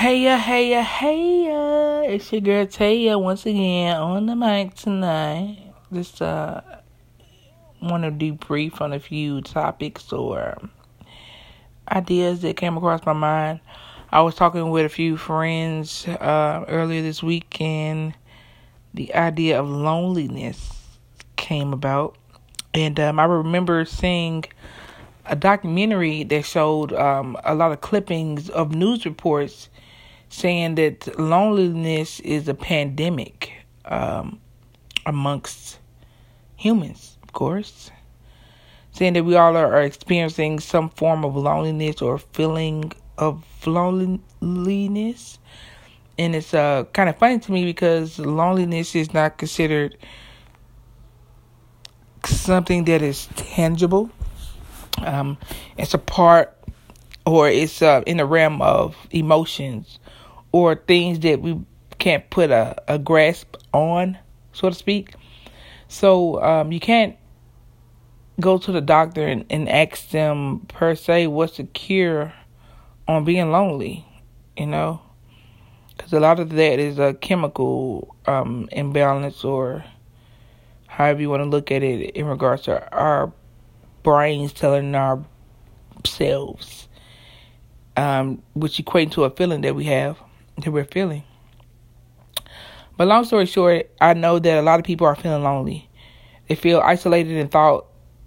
Hey 0.00 0.22
hey 0.22 0.82
hey 0.82 1.44
ya. 1.44 2.00
It's 2.00 2.32
your 2.32 2.40
girl 2.40 2.64
Taya 2.64 3.20
once 3.20 3.44
again 3.44 3.98
on 3.98 4.24
the 4.24 4.34
mic 4.34 4.72
tonight. 4.72 5.58
Just 5.92 6.22
uh 6.22 6.62
want 7.82 8.04
to 8.04 8.10
debrief 8.10 8.80
on 8.80 8.94
a 8.94 8.98
few 8.98 9.42
topics 9.42 10.10
or 10.10 10.56
ideas 11.90 12.40
that 12.40 12.56
came 12.56 12.78
across 12.78 13.04
my 13.04 13.12
mind. 13.12 13.60
I 14.10 14.22
was 14.22 14.34
talking 14.36 14.70
with 14.70 14.86
a 14.86 14.88
few 14.88 15.18
friends 15.18 16.08
uh, 16.08 16.64
earlier 16.66 17.02
this 17.02 17.22
week, 17.22 17.60
and 17.60 18.14
the 18.94 19.14
idea 19.14 19.60
of 19.60 19.68
loneliness 19.68 20.72
came 21.36 21.74
about. 21.74 22.16
And 22.72 22.98
um, 22.98 23.20
I 23.20 23.24
remember 23.24 23.84
seeing 23.84 24.44
a 25.26 25.36
documentary 25.36 26.24
that 26.24 26.46
showed 26.46 26.94
um, 26.94 27.36
a 27.44 27.54
lot 27.54 27.70
of 27.70 27.82
clippings 27.82 28.48
of 28.48 28.74
news 28.74 29.04
reports 29.04 29.68
saying 30.30 30.76
that 30.76 31.18
loneliness 31.18 32.20
is 32.20 32.48
a 32.48 32.54
pandemic 32.54 33.52
um, 33.84 34.40
amongst 35.04 35.78
humans, 36.56 37.18
of 37.22 37.32
course. 37.32 37.90
Saying 38.92 39.12
that 39.14 39.24
we 39.24 39.36
all 39.36 39.56
are 39.56 39.82
experiencing 39.82 40.60
some 40.60 40.88
form 40.90 41.24
of 41.24 41.36
loneliness 41.36 42.00
or 42.00 42.18
feeling 42.18 42.92
of 43.18 43.44
loneliness. 43.66 45.38
And 46.18 46.34
it's 46.34 46.54
uh, 46.54 46.84
kind 46.92 47.08
of 47.08 47.18
funny 47.18 47.38
to 47.40 47.52
me 47.52 47.64
because 47.64 48.18
loneliness 48.18 48.94
is 48.94 49.12
not 49.12 49.36
considered 49.36 49.96
something 52.24 52.84
that 52.84 53.02
is 53.02 53.26
tangible. 53.36 54.10
Um, 54.98 55.38
it's 55.76 55.94
a 55.94 55.98
part 55.98 56.56
or 57.26 57.48
it's 57.48 57.80
uh, 57.82 58.02
in 58.06 58.18
the 58.18 58.26
realm 58.26 58.60
of 58.60 58.96
emotions 59.10 59.98
or 60.52 60.74
things 60.74 61.20
that 61.20 61.40
we 61.40 61.60
can't 61.98 62.28
put 62.30 62.50
a, 62.50 62.76
a 62.88 62.98
grasp 62.98 63.56
on, 63.72 64.18
so 64.52 64.68
to 64.68 64.74
speak. 64.74 65.14
So 65.88 66.42
um, 66.42 66.72
you 66.72 66.80
can't 66.80 67.16
go 68.40 68.58
to 68.58 68.72
the 68.72 68.80
doctor 68.80 69.26
and, 69.26 69.44
and 69.50 69.68
ask 69.68 70.10
them 70.10 70.60
per 70.68 70.94
se 70.94 71.26
what's 71.26 71.58
the 71.58 71.64
cure 71.64 72.32
on 73.06 73.24
being 73.24 73.50
lonely, 73.50 74.06
you 74.56 74.66
know? 74.66 75.02
Because 75.96 76.12
a 76.12 76.20
lot 76.20 76.40
of 76.40 76.50
that 76.50 76.78
is 76.78 76.98
a 76.98 77.14
chemical 77.14 78.16
um, 78.26 78.68
imbalance 78.72 79.44
or 79.44 79.84
however 80.86 81.20
you 81.20 81.28
want 81.28 81.42
to 81.42 81.48
look 81.48 81.70
at 81.70 81.82
it 81.82 82.10
in 82.16 82.26
regards 82.26 82.62
to 82.62 82.92
our 82.92 83.32
brains 84.02 84.52
telling 84.52 84.94
ourselves, 84.94 86.88
um, 87.96 88.42
which 88.54 88.78
equate 88.78 89.12
to 89.12 89.24
a 89.24 89.30
feeling 89.30 89.60
that 89.60 89.74
we 89.74 89.84
have, 89.84 90.16
that 90.60 90.70
we're 90.70 90.84
feeling. 90.84 91.24
But 92.96 93.08
long 93.08 93.24
story 93.24 93.46
short, 93.46 93.90
I 94.00 94.14
know 94.14 94.38
that 94.38 94.58
a 94.58 94.62
lot 94.62 94.78
of 94.78 94.84
people 94.84 95.06
are 95.06 95.16
feeling 95.16 95.42
lonely. 95.42 95.88
They 96.48 96.54
feel 96.54 96.80
isolated 96.80 97.36
and 97.36 97.50
thought, 97.50 97.86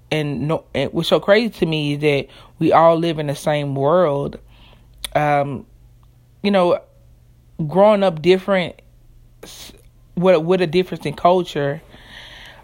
and, 0.10 0.48
no, 0.48 0.66
and 0.74 0.92
what's 0.94 1.10
so 1.10 1.20
crazy 1.20 1.50
to 1.50 1.66
me 1.66 1.94
is 1.94 2.00
that 2.00 2.28
we 2.60 2.72
all 2.72 2.98
live 2.98 3.20
in 3.20 3.28
the 3.28 3.36
same 3.36 3.76
world. 3.76 4.40
Um, 5.16 5.66
you 6.42 6.52
know, 6.52 6.82
growing 7.68 8.04
up 8.04 8.22
different, 8.22 8.82
with 10.16 10.42
with 10.44 10.62
a 10.62 10.68
difference 10.68 11.06
in 11.06 11.14
culture 11.14 11.82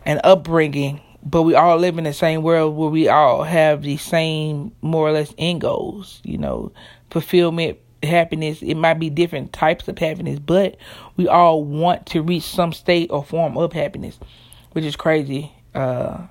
and 0.05 0.21
upbringing, 0.23 1.01
but 1.23 1.43
we 1.43 1.55
all 1.55 1.77
live 1.77 1.97
in 1.97 2.03
the 2.03 2.13
same 2.13 2.41
world 2.43 2.75
where 2.75 2.89
we 2.89 3.07
all 3.07 3.43
have 3.43 3.83
the 3.83 3.97
same 3.97 4.71
more 4.81 5.07
or 5.07 5.11
less 5.11 5.33
end 5.37 5.61
goals. 5.61 6.21
You 6.23 6.37
know, 6.37 6.71
fulfillment, 7.09 7.79
happiness. 8.03 8.61
It 8.61 8.75
might 8.75 8.95
be 8.95 9.09
different 9.09 9.53
types 9.53 9.87
of 9.87 9.97
happiness, 9.97 10.39
but 10.39 10.77
we 11.17 11.27
all 11.27 11.63
want 11.63 12.05
to 12.07 12.21
reach 12.21 12.43
some 12.43 12.73
state 12.73 13.11
or 13.11 13.23
form 13.23 13.57
of 13.57 13.73
happiness, 13.73 14.19
which 14.71 14.85
is 14.85 14.95
crazy. 14.95 15.51
Uh, 15.73 16.27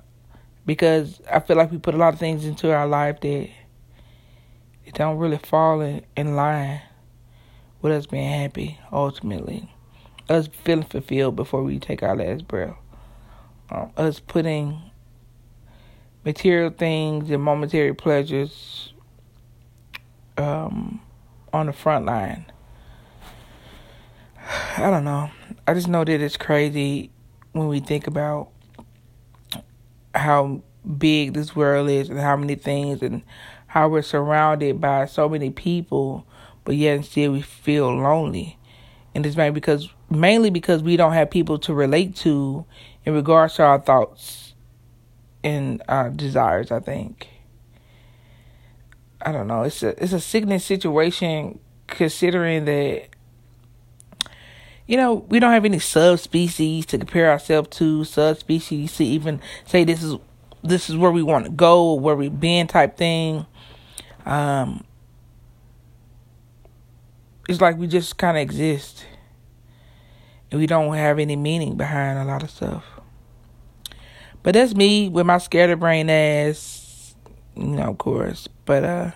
because 0.65 1.21
I 1.31 1.39
feel 1.39 1.57
like 1.57 1.71
we 1.71 1.77
put 1.77 1.95
a 1.95 1.97
lot 1.97 2.13
of 2.13 2.19
things 2.19 2.45
into 2.45 2.71
our 2.73 2.87
life 2.87 3.21
that 3.21 3.49
it 4.85 4.93
don't 4.93 5.17
really 5.17 5.37
fall 5.37 5.81
in, 5.81 6.03
in 6.15 6.35
line 6.35 6.81
with 7.81 7.93
us 7.93 8.05
being 8.05 8.29
happy 8.29 8.77
ultimately. 8.91 9.73
Us 10.27 10.47
feeling 10.47 10.83
fulfilled 10.83 11.35
before 11.35 11.63
we 11.63 11.79
take 11.79 12.03
our 12.03 12.15
last 12.15 12.47
breath. 12.47 12.75
Um, 13.71 13.91
us 13.97 14.19
putting 14.19 14.79
material 16.25 16.69
things 16.69 17.31
and 17.31 17.41
momentary 17.41 17.93
pleasures 17.93 18.93
um, 20.37 21.01
on 21.53 21.67
the 21.67 21.73
front 21.73 22.05
line. 22.05 22.45
I 24.77 24.89
don't 24.89 25.03
know. 25.03 25.29
I 25.67 25.73
just 25.73 25.87
know 25.87 26.03
that 26.03 26.21
it's 26.21 26.37
crazy 26.37 27.11
when 27.51 27.67
we 27.67 27.79
think 27.79 28.07
about 28.07 28.49
how 30.15 30.61
big 30.97 31.33
this 31.33 31.55
world 31.55 31.89
is 31.89 32.09
and 32.09 32.19
how 32.19 32.35
many 32.35 32.55
things 32.55 33.01
and 33.01 33.21
how 33.67 33.87
we're 33.87 34.01
surrounded 34.01 34.81
by 34.81 35.05
so 35.05 35.29
many 35.29 35.49
people, 35.49 36.25
but 36.63 36.75
yet 36.75 37.05
still 37.05 37.33
we 37.33 37.41
feel 37.41 37.93
lonely. 37.95 38.57
And 39.13 39.25
it's 39.25 39.35
mainly 39.35 39.53
because 39.53 39.89
mainly 40.09 40.49
because 40.49 40.81
we 40.81 40.97
don't 40.97 41.13
have 41.13 41.29
people 41.29 41.59
to 41.59 41.73
relate 41.73 42.15
to 42.15 42.65
in 43.05 43.13
regards 43.13 43.55
to 43.55 43.63
our 43.63 43.79
thoughts 43.79 44.53
and 45.43 45.81
our 45.87 46.09
desires, 46.09 46.71
I 46.71 46.79
think. 46.79 47.27
I 49.29 49.31
don't 49.31 49.45
know. 49.45 49.61
It's 49.61 49.83
a 49.83 49.89
it's 50.01 50.11
a 50.11 50.19
sickening 50.19 50.57
situation 50.57 51.59
considering 51.85 52.65
that 52.65 53.09
you 54.87 54.97
know, 54.97 55.13
we 55.29 55.39
don't 55.39 55.51
have 55.51 55.65
any 55.65 55.77
subspecies 55.77 56.87
to 56.87 56.97
compare 56.97 57.29
ourselves 57.29 57.69
to, 57.77 58.03
subspecies 58.05 58.97
to 58.97 59.05
even 59.05 59.39
say 59.65 59.83
this 59.83 60.01
is 60.01 60.15
this 60.63 60.89
is 60.89 60.97
where 60.97 61.11
we 61.11 61.21
want 61.21 61.45
to 61.45 61.51
go 61.51 61.93
where 61.93 62.15
we've 62.15 62.39
been 62.39 62.65
type 62.65 62.97
thing. 62.97 63.45
Um 64.25 64.83
it's 67.47 67.61
like 67.61 67.77
we 67.77 67.85
just 67.85 68.17
kind 68.17 68.35
of 68.35 68.41
exist. 68.41 69.05
And 70.49 70.59
we 70.59 70.65
don't 70.65 70.91
have 70.95 71.19
any 71.19 71.35
meaning 71.35 71.77
behind 71.77 72.17
a 72.17 72.25
lot 72.25 72.41
of 72.41 72.49
stuff. 72.49 72.83
But 74.41 74.55
that's 74.55 74.73
me 74.73 75.07
with 75.07 75.27
my 75.27 75.37
scatterbrain 75.37 76.09
ass, 76.09 76.78
you 77.59 77.75
know, 77.75 77.89
of 77.91 77.97
course. 77.97 78.47
But 78.65 78.83
uh 78.83 79.11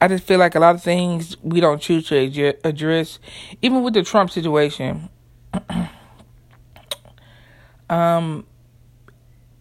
I 0.00 0.08
just 0.08 0.24
feel 0.24 0.38
like 0.38 0.54
a 0.54 0.60
lot 0.60 0.74
of 0.74 0.82
things 0.82 1.36
we 1.42 1.60
don't 1.60 1.80
choose 1.80 2.08
to 2.08 2.54
address, 2.64 3.18
even 3.62 3.82
with 3.82 3.94
the 3.94 4.02
Trump 4.02 4.30
situation. 4.30 5.08
um, 7.88 8.46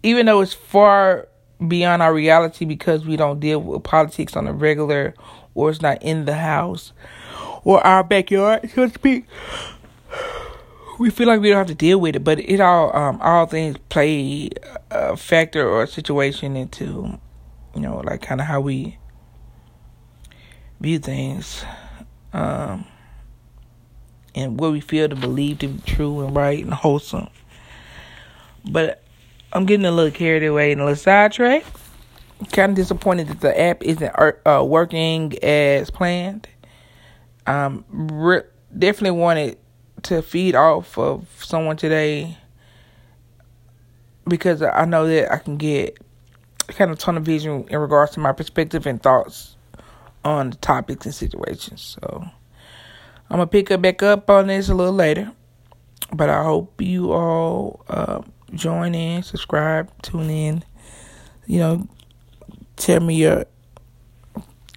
even 0.02 0.26
though 0.26 0.42
it's 0.42 0.54
far 0.54 1.30
beyond 1.66 2.02
our 2.02 2.14
reality 2.14 2.66
because 2.66 3.06
we 3.06 3.16
don't 3.16 3.40
deal 3.40 3.62
with 3.62 3.84
politics 3.84 4.36
on 4.36 4.48
a 4.48 4.54
regular, 4.54 5.14
or 5.56 5.70
it's 5.70 5.82
not 5.82 6.02
in 6.04 6.26
the 6.26 6.36
house 6.36 6.92
or 7.64 7.80
our 7.88 8.04
backyard, 8.04 8.70
so 8.76 8.88
to 8.88 8.94
speak. 8.94 9.26
We 11.00 11.10
feel 11.10 11.28
like 11.28 11.40
we 11.42 11.50
don't 11.50 11.58
have 11.58 11.68
to 11.68 11.76
deal 11.76 12.00
with 12.00 12.18
it, 12.18 12.24
but 12.24 12.40
it 12.40 12.60
all 12.60 12.96
um 12.96 13.20
all 13.22 13.46
things 13.46 13.78
play 13.90 14.50
a 14.92 15.16
factor 15.16 15.68
or 15.68 15.84
a 15.84 15.88
situation 15.88 16.56
into, 16.58 17.18
you 17.73 17.81
know, 17.81 17.97
like 17.97 18.22
kind 18.22 18.41
of 18.41 18.47
how 18.47 18.61
we 18.61 18.97
view 20.79 21.00
things 21.00 21.63
um, 22.34 22.85
and 24.35 24.59
what 24.59 24.72
we 24.72 24.79
feel 24.79 25.07
to 25.07 25.16
believe 25.16 25.59
to 25.59 25.67
be 25.67 25.81
true 25.85 26.25
and 26.25 26.35
right 26.35 26.63
and 26.63 26.73
wholesome. 26.73 27.29
But 28.69 29.03
I'm 29.51 29.66
getting 29.66 29.85
a 29.85 29.91
little 29.91 30.11
carried 30.11 30.44
away 30.44 30.72
and 30.72 30.81
a 30.81 30.85
little 30.85 30.95
sidetracked. 30.95 31.67
Kind 32.51 32.72
of 32.72 32.75
disappointed 32.75 33.28
that 33.28 33.41
the 33.41 33.59
app 33.59 33.84
isn't 33.84 34.11
uh, 34.45 34.63
working 34.66 35.38
as 35.44 35.90
planned. 35.90 36.47
Um, 37.45 37.85
re- 37.90 38.43
definitely 38.78 39.19
wanted 39.19 39.58
to 40.03 40.22
feed 40.22 40.55
off 40.55 40.97
of 40.97 41.28
someone 41.43 41.78
today 41.78 42.37
because 44.28 44.61
I 44.61 44.85
know 44.85 45.08
that 45.08 45.31
I 45.31 45.37
can 45.37 45.58
get 45.58 45.97
kind 46.68 46.92
of 46.92 46.98
tunnel 46.98 47.22
vision 47.22 47.66
in 47.70 47.80
regards 47.80 48.12
to 48.14 48.20
my 48.20 48.32
perspective 48.32 48.86
and 48.86 49.02
thoughts 49.02 49.56
on 50.24 50.52
the 50.52 50.58
topics 50.58 51.06
and 51.06 51.14
situations. 51.16 51.98
So 52.02 52.26
I'm 53.30 53.38
gonna 53.38 53.48
pick 53.48 53.72
up 53.72 53.82
back 53.82 54.04
up 54.04 54.30
on 54.30 54.48
this 54.48 54.70
a 54.70 54.76
little 54.76 54.94
later. 54.94 55.32
But 56.12 56.30
I 56.30 56.44
hope 56.44 56.82
you 56.82 57.12
all 57.12 57.84
uh, 57.88 58.22
join 58.54 58.94
in, 58.94 59.24
subscribe, 59.24 59.90
tune 60.02 60.30
in. 60.30 60.64
You 61.48 61.60
know, 61.60 61.88
tell 62.76 63.00
me 63.00 63.16
your 63.16 63.46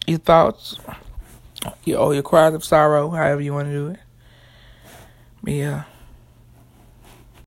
your 0.07 0.19
thoughts, 0.19 0.79
your 1.85 2.01
or 2.01 2.15
your 2.15 2.23
cries 2.23 2.55
of 2.55 2.65
sorrow, 2.65 3.11
however 3.11 3.41
you 3.41 3.53
want 3.53 3.69
to 3.69 3.73
do 3.73 3.87
it. 3.89 3.99
But 5.43 5.53
yeah. 5.53 5.85